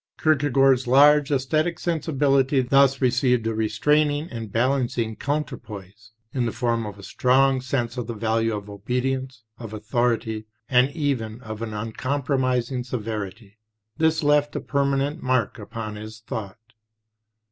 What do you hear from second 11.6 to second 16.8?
an uncompromising severity. This left a permanent mark upon his thought.